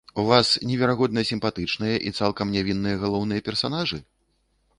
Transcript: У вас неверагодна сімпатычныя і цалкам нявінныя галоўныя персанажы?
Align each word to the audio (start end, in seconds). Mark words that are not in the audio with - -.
У 0.21 0.23
вас 0.29 0.47
неверагодна 0.69 1.21
сімпатычныя 1.31 1.95
і 2.07 2.15
цалкам 2.21 2.47
нявінныя 2.57 2.95
галоўныя 3.05 3.45
персанажы? 3.53 3.97